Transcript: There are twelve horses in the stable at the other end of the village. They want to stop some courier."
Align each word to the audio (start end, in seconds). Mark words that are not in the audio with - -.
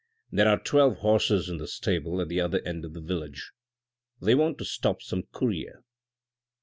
There 0.31 0.47
are 0.47 0.57
twelve 0.57 0.95
horses 1.01 1.47
in 1.47 1.57
the 1.57 1.67
stable 1.67 2.21
at 2.21 2.27
the 2.27 2.41
other 2.41 2.59
end 2.65 2.85
of 2.85 2.93
the 2.95 3.01
village. 3.01 3.51
They 4.19 4.33
want 4.33 4.57
to 4.57 4.65
stop 4.65 5.03
some 5.03 5.25
courier." 5.31 5.83